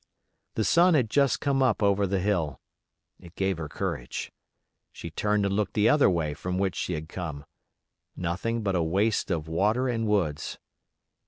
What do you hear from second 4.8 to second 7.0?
She turned and looked the other way from which she